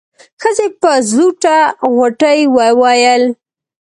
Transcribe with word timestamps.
ښځې 0.41 0.67
په 0.81 0.91
زوټه 1.11 1.57
غوټۍ 1.95 2.39
وويل. 2.57 3.23